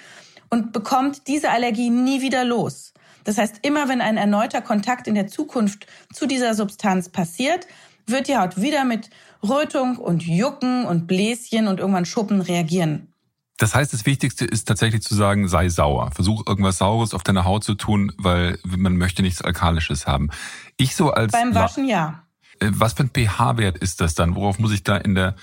[0.50, 2.94] und bekommt diese Allergie nie wieder los.
[3.22, 7.68] Das heißt, immer wenn ein erneuter Kontakt in der Zukunft zu dieser Substanz passiert,
[8.06, 9.10] wird die Haut wieder mit
[9.42, 13.12] Rötung und Jucken und Bläschen und irgendwann Schuppen reagieren.
[13.58, 16.12] Das heißt, das Wichtigste ist tatsächlich zu sagen, sei sauer.
[16.12, 20.30] Versuch irgendwas Saures auf deiner Haut zu tun, weil man möchte nichts Alkalisches haben.
[20.76, 22.22] Ich so als Beim Waschen ja.
[22.60, 24.36] Äh, was für ein pH-Wert ist das dann?
[24.36, 25.34] Worauf muss ich da in der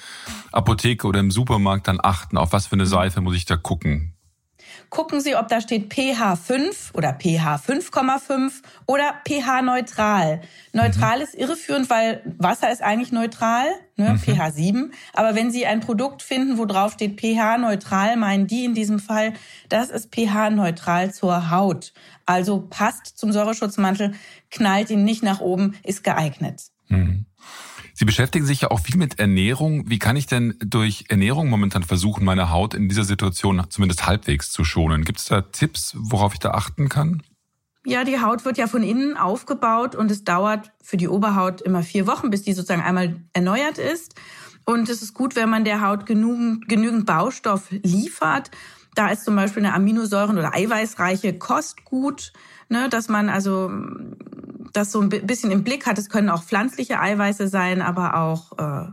[0.54, 2.38] Apotheke oder im Supermarkt dann achten?
[2.38, 4.15] Auf was für eine Seife muss ich da gucken?
[4.90, 10.42] Gucken Sie, ob da steht pH 5 oder pH 5,5 oder pH neutral.
[10.74, 11.24] Neutral mhm.
[11.24, 14.20] ist irreführend, weil Wasser ist eigentlich neutral, ne, mhm.
[14.20, 14.94] pH 7.
[15.14, 19.00] Aber wenn Sie ein Produkt finden, wo drauf steht pH neutral, meinen die in diesem
[19.00, 19.34] Fall,
[19.70, 21.94] das ist pH neutral zur Haut.
[22.26, 24.14] Also passt zum Säureschutzmantel,
[24.50, 26.64] knallt ihn nicht nach oben, ist geeignet.
[26.88, 27.26] Mhm.
[27.98, 29.90] Sie beschäftigen sich ja auch viel mit Ernährung.
[29.90, 34.52] Wie kann ich denn durch Ernährung momentan versuchen, meine Haut in dieser Situation zumindest halbwegs
[34.52, 35.06] zu schonen?
[35.06, 37.24] Gibt es da Tipps, worauf ich da achten kann?
[37.86, 41.84] Ja, die Haut wird ja von innen aufgebaut und es dauert für die Oberhaut immer
[41.84, 44.16] vier Wochen, bis die sozusagen einmal erneuert ist.
[44.66, 48.52] Und es ist gut, wenn man der Haut genügend, genügend Baustoff liefert.
[48.96, 52.34] Da ist zum Beispiel eine Aminosäuren- oder eiweißreiche Kost gut,
[52.70, 53.72] ne, dass man also
[54.74, 55.98] das so ein bisschen im Blick hat.
[55.98, 58.88] Es können auch pflanzliche Eiweiße sein, aber auch äh,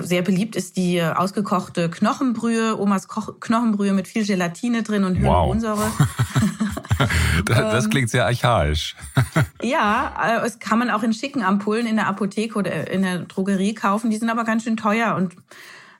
[0.00, 5.90] sehr beliebt ist die ausgekochte Knochenbrühe, Omas Koch Knochenbrühe mit viel Gelatine drin und Hyaluronsäure.
[5.98, 7.08] Wow.
[7.44, 8.96] das, klingt sehr archaisch.
[9.62, 13.20] ja, äh, es kann man auch in schicken Ampullen in der Apotheke oder in der
[13.20, 14.10] Drogerie kaufen.
[14.10, 15.34] Die sind aber ganz schön teuer und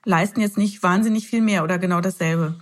[0.05, 2.55] leisten jetzt nicht wahnsinnig viel mehr oder genau dasselbe.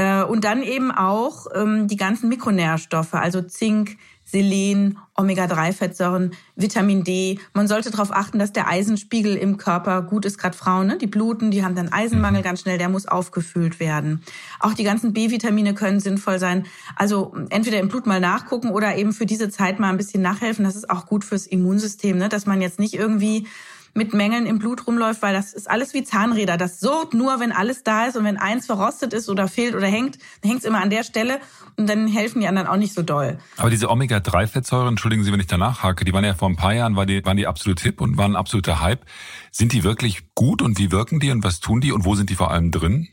[0.00, 7.38] Äh, und dann eben auch ähm, die ganzen Mikronährstoffe, also Zink, Selen, Omega-3-Fettsäuren, Vitamin D.
[7.52, 10.38] Man sollte darauf achten, dass der Eisenspiegel im Körper gut ist.
[10.38, 10.96] Gerade Frauen, ne?
[10.96, 12.44] die bluten, die haben dann Eisenmangel mhm.
[12.44, 14.22] ganz schnell, der muss aufgefüllt werden.
[14.58, 16.64] Auch die ganzen B-Vitamine können sinnvoll sein.
[16.96, 20.64] Also entweder im Blut mal nachgucken oder eben für diese Zeit mal ein bisschen nachhelfen.
[20.64, 22.30] Das ist auch gut fürs Immunsystem, ne?
[22.30, 23.48] dass man jetzt nicht irgendwie
[23.94, 26.56] mit Mängeln im Blut rumläuft, weil das ist alles wie Zahnräder.
[26.56, 29.86] Das surrt nur, wenn alles da ist und wenn eins verrostet ist oder fehlt oder
[29.86, 31.40] hängt, dann hängt es immer an der Stelle
[31.76, 33.38] und dann helfen die anderen auch nicht so doll.
[33.56, 36.74] Aber diese Omega-3-Fettsäuren, entschuldigen Sie, wenn ich danach hake, die waren ja vor ein paar
[36.74, 39.04] Jahren, waren die, waren die absolut hip und waren ein absoluter Hype.
[39.50, 42.30] Sind die wirklich gut und wie wirken die und was tun die und wo sind
[42.30, 43.08] die vor allem drin?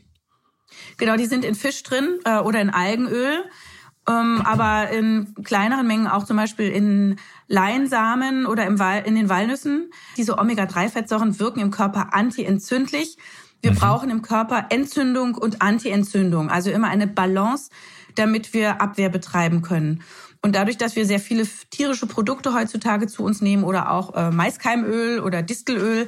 [0.96, 3.44] Genau, die sind in Fisch drin äh, oder in Algenöl
[4.08, 7.16] ähm, aber in kleineren Mengen auch zum Beispiel in
[7.46, 9.90] Leinsamen oder im Wal in den Walnüssen.
[10.16, 13.18] Diese Omega-3-Fettsäuren wirken im Körper antientzündlich.
[13.60, 13.76] Wir mhm.
[13.76, 17.70] brauchen im Körper Entzündung und Antientzündung, also immer eine Balance,
[18.14, 20.02] damit wir Abwehr betreiben können.
[20.40, 24.30] Und dadurch, dass wir sehr viele tierische Produkte heutzutage zu uns nehmen oder auch äh,
[24.30, 26.06] Maiskeimöl oder Distelöl,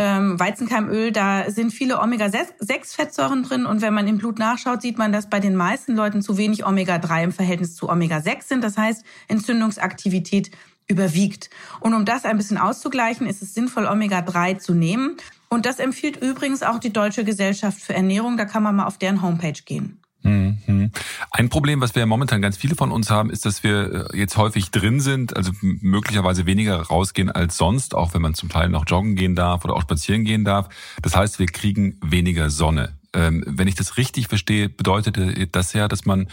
[0.00, 3.66] ähm, Weizenkeimöl, da sind viele Omega-6-Fettsäuren drin.
[3.66, 6.64] Und wenn man im Blut nachschaut, sieht man, dass bei den meisten Leuten zu wenig
[6.64, 8.64] Omega-3 im Verhältnis zu Omega-6 sind.
[8.64, 10.52] Das heißt, Entzündungsaktivität
[10.88, 11.50] überwiegt.
[11.80, 15.18] Und um das ein bisschen auszugleichen, ist es sinnvoll, Omega-3 zu nehmen.
[15.50, 18.38] Und das empfiehlt übrigens auch die Deutsche Gesellschaft für Ernährung.
[18.38, 20.00] Da kann man mal auf deren Homepage gehen.
[20.22, 20.90] Mhm.
[21.30, 24.36] Ein Problem, was wir momentan ganz viele von uns haben, ist, dass wir äh, jetzt
[24.36, 28.84] häufig drin sind, also möglicherweise weniger rausgehen als sonst, auch wenn man zum Teil noch
[28.86, 30.68] joggen gehen darf oder auch spazieren gehen darf.
[31.02, 32.98] Das heißt, wir kriegen weniger Sonne.
[33.12, 35.18] Ähm, wenn ich das richtig verstehe, bedeutet
[35.54, 36.28] das ja, dass man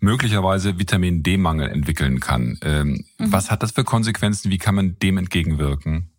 [0.00, 2.58] möglicherweise Vitamin D-Mangel entwickeln kann.
[2.62, 3.32] Ähm, mhm.
[3.32, 4.50] Was hat das für Konsequenzen?
[4.50, 6.10] Wie kann man dem entgegenwirken?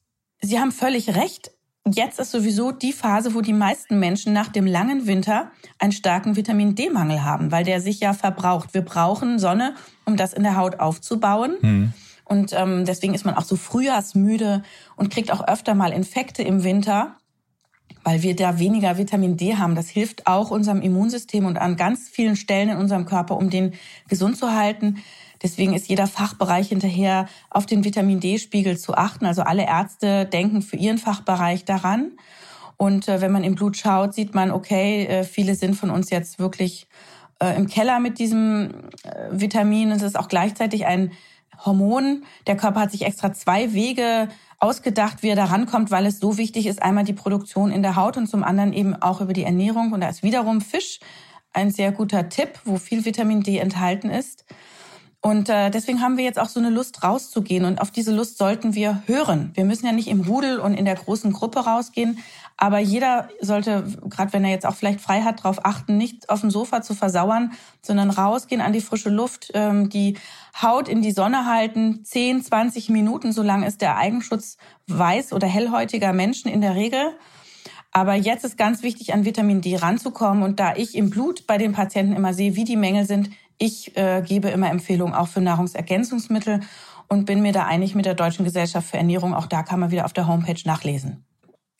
[0.41, 1.51] Sie haben völlig recht
[1.95, 6.35] jetzt ist sowieso die Phase, wo die meisten Menschen nach dem langen Winter einen starken
[6.35, 8.73] Vitamin D-Mangel haben, weil der sich ja verbraucht.
[8.73, 9.75] Wir brauchen Sonne,
[10.05, 11.57] um das in der Haut aufzubauen.
[11.61, 11.93] Mhm.
[12.25, 14.61] Und ähm, deswegen ist man auch so frühjahrsmüde
[14.95, 17.15] und kriegt auch öfter mal Infekte im Winter,
[18.03, 19.75] weil wir da weniger Vitamin D haben.
[19.75, 23.73] Das hilft auch unserem Immunsystem und an ganz vielen Stellen in unserem Körper, um den
[24.07, 25.03] gesund zu halten.
[25.41, 29.25] Deswegen ist jeder Fachbereich hinterher auf den Vitamin D-Spiegel zu achten.
[29.25, 32.11] Also alle Ärzte denken für ihren Fachbereich daran.
[32.77, 36.09] Und äh, wenn man im Blut schaut, sieht man, okay, äh, viele sind von uns
[36.09, 36.87] jetzt wirklich
[37.39, 38.73] äh, im Keller mit diesem
[39.31, 39.91] Vitamin.
[39.91, 41.11] Es ist auch gleichzeitig ein
[41.65, 42.23] Hormon.
[42.47, 44.29] Der Körper hat sich extra zwei Wege
[44.59, 46.81] ausgedacht, wie er da rankommt, weil es so wichtig ist.
[46.81, 49.93] Einmal die Produktion in der Haut und zum anderen eben auch über die Ernährung.
[49.93, 50.99] Und da ist wiederum Fisch
[51.53, 54.45] ein sehr guter Tipp, wo viel Vitamin D enthalten ist.
[55.21, 58.37] Und äh, deswegen haben wir jetzt auch so eine Lust rauszugehen und auf diese Lust
[58.37, 59.51] sollten wir hören.
[59.53, 62.19] Wir müssen ja nicht im Rudel und in der großen Gruppe rausgehen,
[62.55, 66.39] aber jeder sollte, gerade wenn er jetzt auch vielleicht frei hat, darauf achten, nicht auf
[66.39, 67.51] dem Sofa zu versauern,
[67.81, 70.17] sondern rausgehen an die frische Luft, ähm, die
[70.61, 74.55] Haut in die Sonne halten, 10, 20 Minuten, so lang ist der Eigenschutz
[74.87, 77.13] weiß oder hellhäutiger Menschen in der Regel.
[77.91, 80.43] Aber jetzt ist ganz wichtig, an Vitamin D ranzukommen.
[80.43, 83.95] Und da ich im Blut bei den Patienten immer sehe, wie die Mängel sind, ich
[83.95, 86.61] äh, gebe immer Empfehlungen auch für Nahrungsergänzungsmittel
[87.07, 89.35] und bin mir da einig mit der Deutschen Gesellschaft für Ernährung.
[89.35, 91.25] Auch da kann man wieder auf der Homepage nachlesen.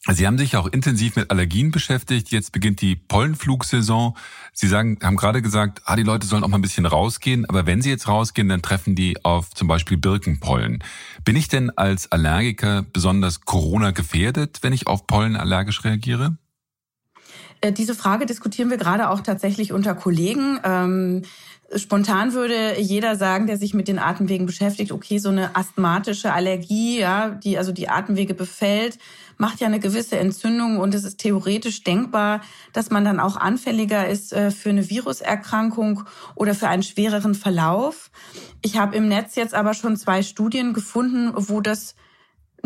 [0.08, 2.32] Sie haben sich auch intensiv mit Allergien beschäftigt.
[2.32, 4.16] Jetzt beginnt die Pollenflugsaison.
[4.54, 7.46] Sie sagen, haben gerade gesagt, ah, die Leute sollen auch mal ein bisschen rausgehen.
[7.50, 10.84] Aber wenn sie jetzt rausgehen, dann treffen die auf zum Beispiel Birkenpollen.
[11.26, 16.38] Bin ich denn als Allergiker besonders Corona gefährdet, wenn ich auf Pollen allergisch reagiere?
[17.62, 20.60] Äh, diese Frage diskutieren wir gerade auch tatsächlich unter Kollegen.
[21.76, 27.00] Spontan würde jeder sagen, der sich mit den Atemwegen beschäftigt, okay, so eine asthmatische Allergie,
[27.00, 28.98] ja, die also die Atemwege befällt,
[29.38, 32.42] macht ja eine gewisse Entzündung und es ist theoretisch denkbar,
[32.74, 36.04] dass man dann auch anfälliger ist äh, für eine Viruserkrankung
[36.36, 38.10] oder für einen schwereren Verlauf.
[38.62, 41.96] Ich habe im Netz jetzt aber schon zwei Studien gefunden, wo das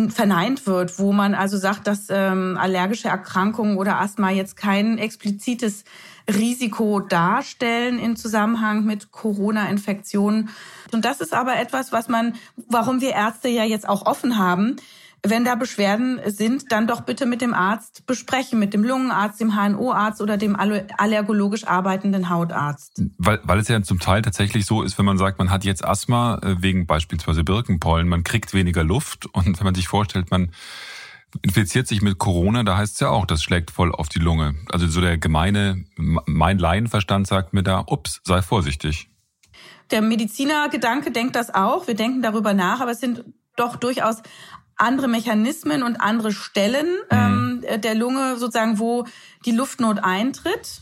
[0.10, 5.84] verneint wird, wo man also sagt, dass ähm, allergische Erkrankungen oder Asthma jetzt kein explizites
[6.28, 10.50] Risiko darstellen in Zusammenhang mit Corona-Infektionen.
[10.92, 12.36] Und das ist aber etwas, was man,
[12.68, 14.78] warum wir Ärzte ja jetzt auch offen haben,
[15.26, 19.56] wenn da Beschwerden sind, dann doch bitte mit dem Arzt besprechen, mit dem Lungenarzt, dem
[19.56, 23.02] HNO-Arzt oder dem allergologisch arbeitenden Hautarzt.
[23.18, 25.86] Weil, weil es ja zum Teil tatsächlich so ist, wenn man sagt, man hat jetzt
[25.86, 30.52] Asthma äh, wegen beispielsweise Birkenpollen, man kriegt weniger Luft und wenn man sich vorstellt, man
[31.42, 34.56] infiziert sich mit Corona, da heißt es ja auch, das schlägt voll auf die Lunge.
[34.72, 39.10] Also so der gemeine, mein Laienverstand sagt mir da, ups, sei vorsichtig.
[39.92, 41.88] Der Medizinergedanke denkt das auch.
[41.88, 43.24] Wir denken darüber nach, aber es sind
[43.56, 44.22] doch durchaus
[44.76, 47.64] andere Mechanismen und andere Stellen mhm.
[47.68, 49.06] ähm, der Lunge sozusagen, wo
[49.46, 50.82] die Luftnot eintritt.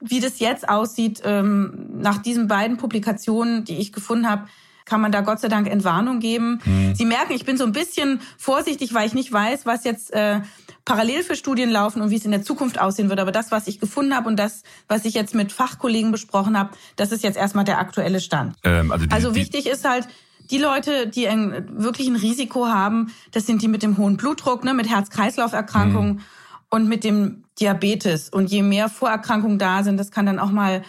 [0.00, 4.48] Wie das jetzt aussieht, ähm, nach diesen beiden Publikationen, die ich gefunden habe,
[4.88, 6.60] kann man da Gott sei Dank Entwarnung geben.
[6.64, 6.94] Mhm.
[6.94, 10.40] Sie merken, ich bin so ein bisschen vorsichtig, weil ich nicht weiß, was jetzt äh,
[10.84, 13.20] parallel für Studien laufen und wie es in der Zukunft aussehen wird.
[13.20, 16.70] Aber das, was ich gefunden habe und das, was ich jetzt mit Fachkollegen besprochen habe,
[16.96, 18.56] das ist jetzt erstmal der aktuelle Stand.
[18.64, 20.08] Ähm, also, die, also wichtig die ist halt,
[20.50, 24.64] die Leute, die ein, wirklich ein Risiko haben, das sind die mit dem hohen Blutdruck,
[24.64, 26.20] ne, mit Herz-Kreislauf-Erkrankungen mhm.
[26.70, 28.30] und mit dem Diabetes.
[28.30, 30.82] Und je mehr Vorerkrankungen da sind, das kann dann auch mal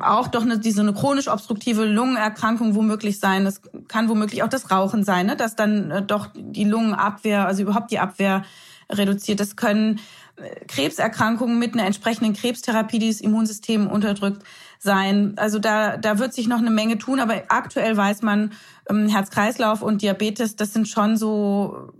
[0.00, 3.44] auch doch eine, diese eine chronisch obstruktive Lungenerkrankung womöglich sein.
[3.44, 5.36] Das kann womöglich auch das Rauchen sein, ne?
[5.36, 8.44] dass dann äh, doch die Lungenabwehr, also überhaupt die Abwehr
[8.90, 9.40] reduziert.
[9.40, 10.00] Das können
[10.36, 14.42] äh, Krebserkrankungen mit einer entsprechenden Krebstherapie, die das Immunsystem unterdrückt,
[14.78, 15.34] sein.
[15.36, 18.52] Also da, da wird sich noch eine Menge tun, aber aktuell weiß man,
[18.90, 21.92] ähm, Herz-Kreislauf und Diabetes, das sind schon so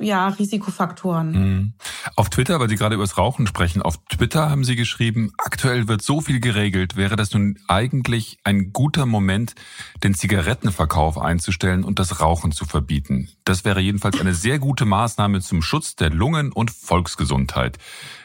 [0.00, 1.32] ja, Risikofaktoren.
[1.32, 1.72] Mhm.
[2.16, 5.88] Auf Twitter, weil Sie gerade über das Rauchen sprechen, auf Twitter haben Sie geschrieben, aktuell
[5.88, 9.54] wird so viel geregelt, wäre das nun eigentlich ein guter Moment,
[10.02, 13.28] den Zigarettenverkauf einzustellen und das Rauchen zu verbieten.
[13.44, 17.78] Das wäre jedenfalls eine sehr gute Maßnahme zum Schutz der Lungen und Volksgesundheit.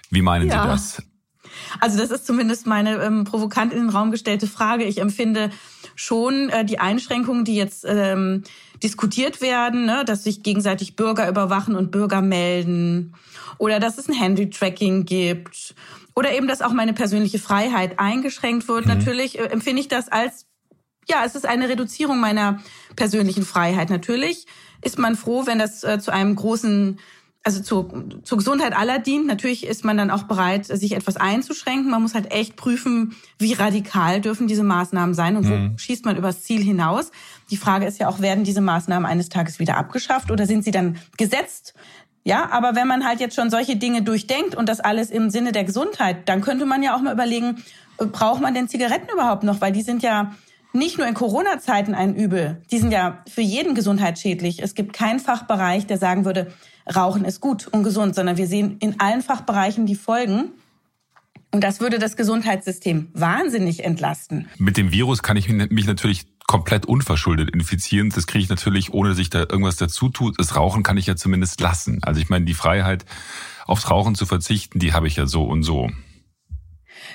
[0.09, 0.63] Wie meinen ja.
[0.63, 1.03] Sie das?
[1.79, 4.83] Also das ist zumindest meine ähm, provokant in den Raum gestellte Frage.
[4.85, 5.51] Ich empfinde
[5.95, 8.43] schon äh, die Einschränkungen, die jetzt ähm,
[8.83, 13.13] diskutiert werden, ne, dass sich gegenseitig Bürger überwachen und Bürger melden
[13.57, 15.75] oder dass es ein Handy-Tracking gibt
[16.15, 18.85] oder eben, dass auch meine persönliche Freiheit eingeschränkt wird.
[18.85, 18.93] Mhm.
[18.93, 20.45] Natürlich äh, empfinde ich das als,
[21.07, 22.61] ja, es ist eine Reduzierung meiner
[22.95, 23.89] persönlichen Freiheit.
[23.89, 24.45] Natürlich
[24.81, 26.99] ist man froh, wenn das äh, zu einem großen
[27.43, 29.25] also zur, zur Gesundheit aller dient.
[29.25, 31.89] Natürlich ist man dann auch bereit, sich etwas einzuschränken.
[31.89, 35.77] Man muss halt echt prüfen, wie radikal dürfen diese Maßnahmen sein und wo mhm.
[35.77, 37.11] schießt man übers Ziel hinaus.
[37.49, 40.71] Die Frage ist ja auch, werden diese Maßnahmen eines Tages wieder abgeschafft oder sind sie
[40.71, 41.73] dann gesetzt?
[42.25, 45.51] Ja, aber wenn man halt jetzt schon solche Dinge durchdenkt und das alles im Sinne
[45.51, 47.63] der Gesundheit, dann könnte man ja auch mal überlegen,
[47.97, 49.61] äh, braucht man denn Zigaretten überhaupt noch?
[49.61, 50.33] Weil die sind ja
[50.73, 52.61] nicht nur in Corona-Zeiten ein Übel.
[52.71, 54.61] Die sind ja für jeden gesundheitsschädlich.
[54.61, 56.51] Es gibt keinen Fachbereich, der sagen würde,
[56.93, 60.51] Rauchen ist gut und gesund, sondern wir sehen in allen Fachbereichen die Folgen.
[61.51, 64.47] Und das würde das Gesundheitssystem wahnsinnig entlasten.
[64.57, 68.09] Mit dem Virus kann ich mich natürlich komplett unverschuldet infizieren.
[68.09, 70.33] Das kriege ich natürlich, ohne dass ich da irgendwas dazu tue.
[70.37, 71.99] Das Rauchen kann ich ja zumindest lassen.
[72.03, 73.05] Also ich meine, die Freiheit,
[73.65, 75.91] aufs Rauchen zu verzichten, die habe ich ja so und so.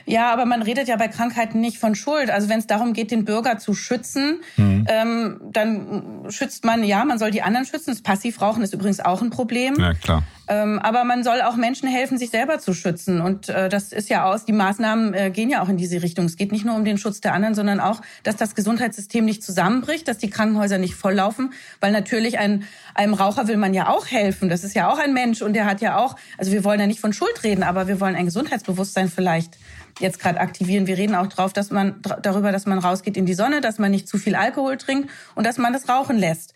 [0.07, 2.31] Ja, aber man redet ja bei Krankheiten nicht von Schuld.
[2.31, 4.87] Also wenn es darum geht, den Bürger zu schützen, mhm.
[4.89, 7.91] ähm, dann schützt man, ja, man soll die anderen schützen.
[7.91, 9.77] Das Passivrauchen ist übrigens auch ein Problem.
[9.79, 10.23] Ja, klar.
[10.47, 13.23] Ähm, aber man soll auch Menschen helfen, sich selber zu schützen.
[13.23, 16.27] Und äh, das ist ja aus, die Maßnahmen äh, gehen ja auch in diese Richtung.
[16.27, 19.43] Es geht nicht nur um den Schutz der anderen, sondern auch, dass das Gesundheitssystem nicht
[19.43, 21.55] zusammenbricht, dass die Krankenhäuser nicht volllaufen.
[21.81, 22.65] Weil natürlich ein,
[22.95, 24.51] einem Raucher will man ja auch helfen.
[24.51, 26.87] Das ist ja auch ein Mensch und der hat ja auch, also wir wollen ja
[26.87, 29.57] nicht von Schuld reden, aber wir wollen ein Gesundheitsbewusstsein vielleicht
[30.01, 30.87] jetzt gerade aktivieren.
[30.87, 33.91] Wir reden auch drauf, dass man darüber, dass man rausgeht in die Sonne, dass man
[33.91, 36.55] nicht zu viel Alkohol trinkt und dass man das Rauchen lässt.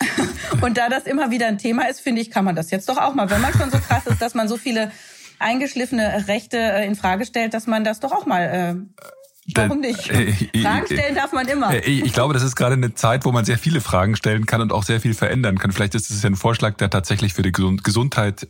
[0.60, 2.98] und da das immer wieder ein Thema ist, finde ich, kann man das jetzt doch
[2.98, 4.90] auch mal, wenn man schon so krass ist, dass man so viele
[5.38, 9.02] eingeschliffene Rechte äh, in Frage stellt, dass man das doch auch mal äh,
[9.54, 10.10] Warum nicht?
[10.10, 11.72] Äh, äh, Fragen stellen darf man immer.
[11.86, 14.72] Ich glaube, das ist gerade eine Zeit, wo man sehr viele Fragen stellen kann und
[14.72, 15.70] auch sehr viel verändern kann.
[15.70, 18.48] Vielleicht ist es ja ein Vorschlag, der tatsächlich für die Gesundheit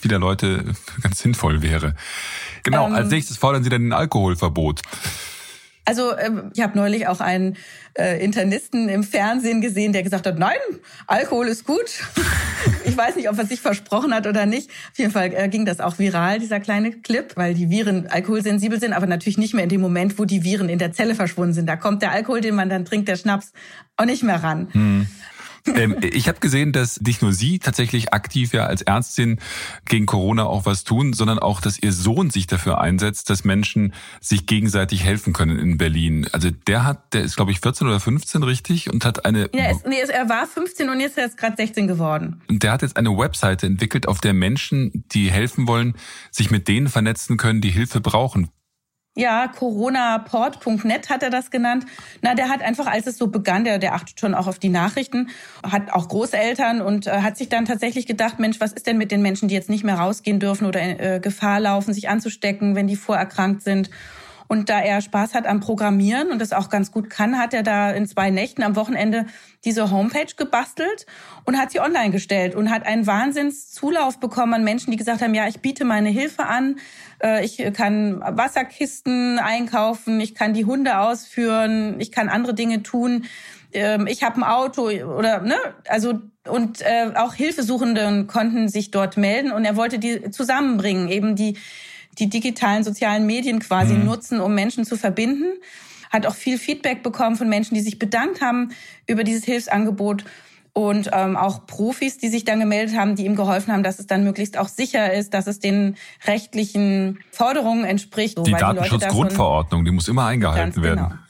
[0.00, 0.64] vieler Leute
[1.02, 1.94] ganz sinnvoll wäre.
[2.62, 4.82] Genau, ähm, als nächstes fordern Sie dann ein Alkoholverbot.
[5.90, 7.56] Also ähm, ich habe neulich auch einen
[7.98, 10.58] äh, Internisten im Fernsehen gesehen, der gesagt hat, nein,
[11.08, 11.90] Alkohol ist gut.
[12.84, 14.70] ich weiß nicht, ob er sich versprochen hat oder nicht.
[14.92, 18.78] Auf jeden Fall äh, ging das auch viral, dieser kleine Clip, weil die Viren alkoholsensibel
[18.78, 21.54] sind, aber natürlich nicht mehr in dem Moment, wo die Viren in der Zelle verschwunden
[21.54, 21.66] sind.
[21.66, 23.52] Da kommt der Alkohol, den man dann trinkt, der Schnaps,
[23.96, 24.68] auch nicht mehr ran.
[24.72, 25.08] Hm.
[25.66, 29.38] Ähm, ich habe gesehen, dass nicht nur Sie tatsächlich aktiv ja als Ärztin
[29.84, 33.92] gegen Corona auch was tun, sondern auch, dass Ihr Sohn sich dafür einsetzt, dass Menschen
[34.20, 36.26] sich gegenseitig helfen können in Berlin.
[36.32, 39.50] Also der hat, der ist glaube ich 14 oder 15 richtig und hat eine.
[39.54, 42.40] Ja, ist, nee, er war 15 und jetzt ist er gerade 16 geworden.
[42.48, 45.94] Und der hat jetzt eine Webseite entwickelt, auf der Menschen, die helfen wollen,
[46.30, 48.50] sich mit denen vernetzen können, die Hilfe brauchen.
[49.16, 51.84] Ja, coronaport.net hat er das genannt.
[52.22, 54.68] Na, der hat einfach, als es so begann, der, der achtet schon auch auf die
[54.68, 55.30] Nachrichten,
[55.64, 59.10] hat auch Großeltern und äh, hat sich dann tatsächlich gedacht, Mensch, was ist denn mit
[59.10, 62.86] den Menschen, die jetzt nicht mehr rausgehen dürfen oder äh, Gefahr laufen, sich anzustecken, wenn
[62.86, 63.90] die vorerkrankt sind?
[64.50, 67.62] Und da er Spaß hat am Programmieren und das auch ganz gut kann, hat er
[67.62, 69.26] da in zwei Nächten am Wochenende
[69.64, 71.06] diese Homepage gebastelt
[71.44, 75.34] und hat sie online gestellt und hat einen Wahnsinnszulauf bekommen an Menschen, die gesagt haben,
[75.34, 76.80] ja, ich biete meine Hilfe an,
[77.22, 83.26] äh, ich kann Wasserkisten einkaufen, ich kann die Hunde ausführen, ich kann andere Dinge tun
[83.72, 85.54] ähm, ich habe ein Auto oder ne,
[85.86, 91.36] also und äh, auch Hilfesuchenden konnten sich dort melden und er wollte die zusammenbringen, eben
[91.36, 91.56] die
[92.18, 94.04] die digitalen sozialen Medien quasi mhm.
[94.04, 95.58] nutzen, um Menschen zu verbinden.
[96.10, 98.70] Hat auch viel Feedback bekommen von Menschen, die sich bedankt haben
[99.06, 100.24] über dieses Hilfsangebot
[100.72, 104.06] und ähm, auch Profis, die sich dann gemeldet haben, die ihm geholfen haben, dass es
[104.06, 105.96] dann möglichst auch sicher ist, dass es den
[106.26, 108.38] rechtlichen Forderungen entspricht.
[108.46, 111.06] Die Datenschutzgrundverordnung, die muss immer eingehalten werden.
[111.06, 111.20] Genau.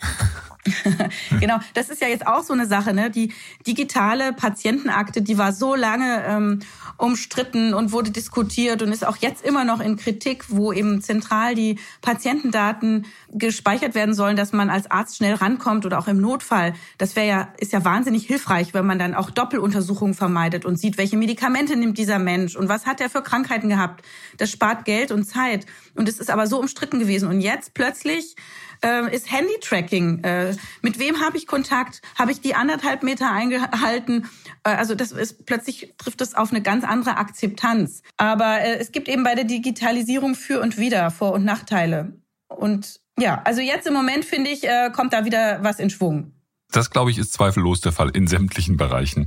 [1.40, 3.10] genau, das ist ja jetzt auch so eine Sache, ne?
[3.10, 3.32] Die
[3.66, 6.58] digitale Patientenakte, die war so lange ähm,
[7.00, 11.54] umstritten und wurde diskutiert und ist auch jetzt immer noch in Kritik, wo eben zentral
[11.54, 16.74] die Patientendaten gespeichert werden sollen, dass man als Arzt schnell rankommt oder auch im Notfall.
[16.98, 20.98] Das wäre ja ist ja wahnsinnig hilfreich, wenn man dann auch Doppeluntersuchungen vermeidet und sieht,
[20.98, 24.04] welche Medikamente nimmt dieser Mensch und was hat er für Krankheiten gehabt.
[24.36, 28.36] Das spart Geld und Zeit und es ist aber so umstritten gewesen und jetzt plötzlich
[28.82, 30.24] äh, ist Handy-Tracking.
[30.24, 32.02] Äh, mit wem habe ich Kontakt?
[32.18, 34.28] Habe ich die anderthalb Meter eingehalten?
[34.64, 38.02] Äh, also das ist plötzlich trifft es auf eine ganz andere Akzeptanz.
[38.16, 42.12] Aber äh, es gibt eben bei der Digitalisierung für und wieder Vor- und Nachteile.
[42.48, 46.32] Und ja, also jetzt im Moment finde ich, äh, kommt da wieder was in Schwung.
[46.72, 49.26] Das, glaube ich, ist zweifellos der Fall in sämtlichen Bereichen.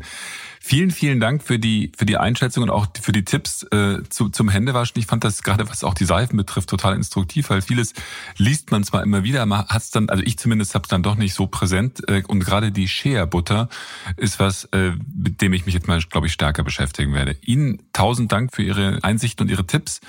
[0.65, 4.29] Vielen, vielen Dank für die, für die Einschätzung und auch für die Tipps äh, zu,
[4.29, 4.97] zum Händewaschen.
[4.97, 7.91] Ich fand das gerade, was auch die Seifen betrifft, total instruktiv, weil vieles
[8.37, 11.03] liest man zwar immer wieder, man hat es dann, also ich zumindest habe es dann
[11.03, 12.07] doch nicht so präsent.
[12.07, 13.67] Äh, und gerade die Shea-Butter
[14.15, 17.35] ist was, äh, mit dem ich mich jetzt mal, glaube ich, stärker beschäftigen werde.
[17.41, 19.99] Ihnen tausend Dank für Ihre Einsichten und Ihre Tipps.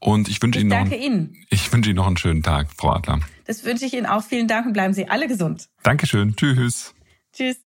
[0.00, 1.34] Und ich wünsche Ihnen noch, danke Ihnen.
[1.48, 3.20] ich wünsche Ihnen noch einen schönen Tag, Frau Adler.
[3.46, 4.22] Das wünsche ich Ihnen auch.
[4.22, 5.70] Vielen Dank und bleiben Sie alle gesund.
[5.82, 6.36] Dankeschön.
[6.36, 6.94] Tschüss.
[7.32, 7.63] Tschüss.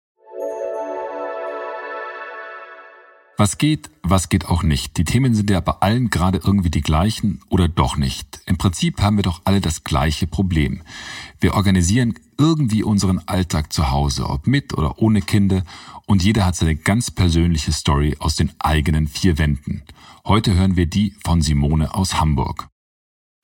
[3.42, 4.96] Was geht, was geht auch nicht.
[4.98, 8.40] Die Themen sind ja bei allen gerade irgendwie die gleichen oder doch nicht.
[8.46, 10.83] Im Prinzip haben wir doch alle das gleiche Problem.
[11.40, 15.64] Wir organisieren irgendwie unseren Alltag zu Hause, ob mit oder ohne Kinder,
[16.07, 19.83] und jeder hat seine ganz persönliche Story aus den eigenen vier Wänden.
[20.24, 22.68] Heute hören wir die von Simone aus Hamburg.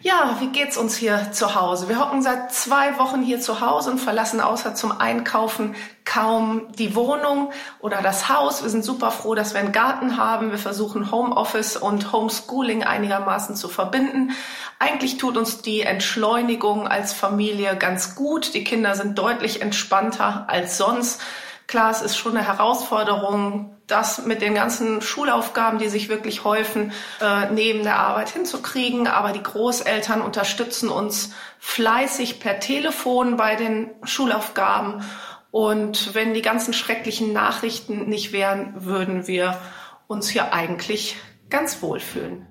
[0.00, 1.88] Ja, wie geht's uns hier zu Hause?
[1.88, 6.94] Wir hocken seit zwei Wochen hier zu Hause und verlassen außer zum Einkaufen kaum die
[6.94, 8.62] Wohnung oder das Haus.
[8.62, 10.52] Wir sind super froh, dass wir einen Garten haben.
[10.52, 14.30] Wir versuchen Homeoffice und Homeschooling einigermaßen zu verbinden.
[14.78, 18.54] Eigentlich tut uns die Entschleunigung als Familie ganz gut.
[18.54, 21.20] Die Kinder sind deutlich entspannter als sonst.
[21.66, 26.92] Klar, es ist schon eine Herausforderung, das mit den ganzen Schulaufgaben, die sich wirklich häufen,
[27.20, 29.07] äh, neben der Arbeit hinzukriegen.
[29.07, 35.03] Aber die Großeltern unterstützen uns fleißig per Telefon bei den Schulaufgaben.
[35.51, 39.59] Und wenn die ganzen schrecklichen Nachrichten nicht wären, würden wir
[40.07, 41.16] uns hier eigentlich
[41.48, 42.46] ganz wohl fühlen.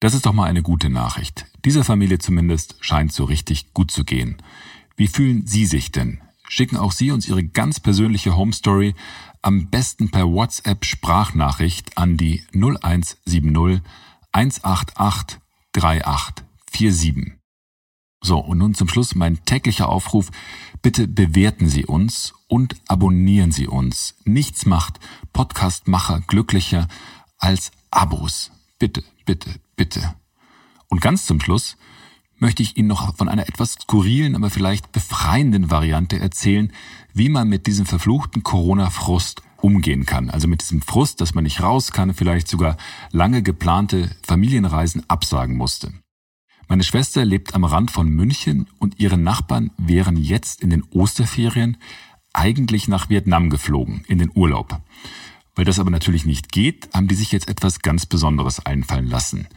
[0.00, 1.46] Das ist doch mal eine gute Nachricht.
[1.64, 4.42] Dieser Familie zumindest scheint so richtig gut zu gehen.
[4.96, 6.20] Wie fühlen Sie sich denn?
[6.48, 8.94] schicken auch Sie uns Ihre ganz persönliche Home Story
[9.44, 13.82] am besten per WhatsApp Sprachnachricht an die 0170
[14.32, 15.38] 188
[15.72, 17.34] 3847.
[18.22, 20.30] So, und nun zum Schluss mein täglicher Aufruf.
[20.80, 24.14] Bitte bewerten Sie uns und abonnieren Sie uns.
[24.24, 24.98] Nichts macht
[25.34, 26.88] Podcastmacher glücklicher
[27.36, 28.50] als Abos.
[28.78, 30.14] Bitte, bitte, bitte.
[30.88, 31.76] Und ganz zum Schluss,
[32.38, 36.72] möchte ich Ihnen noch von einer etwas skurrilen, aber vielleicht befreienden Variante erzählen,
[37.12, 40.28] wie man mit diesem verfluchten Corona-Frust umgehen kann.
[40.28, 42.76] Also mit diesem Frust, dass man nicht raus kann, vielleicht sogar
[43.12, 45.94] lange geplante Familienreisen absagen musste.
[46.68, 51.78] Meine Schwester lebt am Rand von München und ihre Nachbarn wären jetzt in den Osterferien
[52.34, 54.82] eigentlich nach Vietnam geflogen, in den Urlaub.
[55.54, 59.48] Weil das aber natürlich nicht geht, haben die sich jetzt etwas ganz Besonderes einfallen lassen.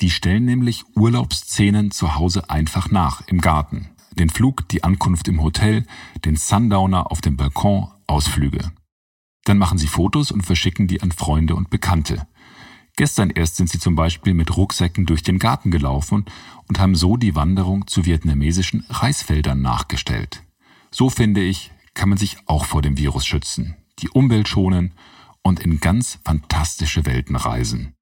[0.00, 3.90] Die stellen nämlich Urlaubsszenen zu Hause einfach nach, im Garten.
[4.12, 5.84] Den Flug, die Ankunft im Hotel,
[6.24, 8.72] den Sundowner auf dem Balkon, Ausflüge.
[9.44, 12.26] Dann machen sie Fotos und verschicken die an Freunde und Bekannte.
[12.96, 16.26] Gestern erst sind sie zum Beispiel mit Rucksäcken durch den Garten gelaufen
[16.68, 20.42] und haben so die Wanderung zu vietnamesischen Reisfeldern nachgestellt.
[20.90, 24.92] So finde ich, kann man sich auch vor dem Virus schützen, die Umwelt schonen
[25.42, 27.94] und in ganz fantastische Welten reisen.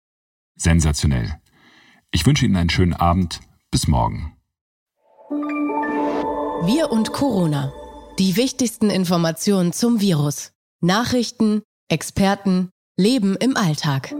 [0.56, 1.40] Sensationell.
[2.10, 3.40] Ich wünsche Ihnen einen schönen Abend.
[3.70, 4.36] Bis morgen.
[6.66, 7.72] Wir und Corona.
[8.18, 10.52] Die wichtigsten Informationen zum Virus.
[10.82, 14.14] Nachrichten, Experten, Leben im Alltag.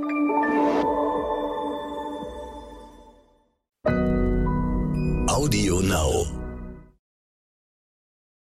[5.26, 6.39] Audio Now.